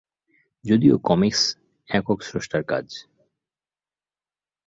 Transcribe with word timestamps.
যদিও 0.65 0.95
কমিকস 1.03 1.41
একক 1.89 2.19
স্রষ্টার 2.21 2.63
কাজ। 2.63 2.87